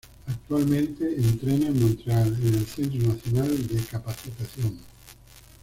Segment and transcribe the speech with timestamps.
[0.27, 4.79] Actualmente entrena en Montreal en el Centro Nacional de Capacitación.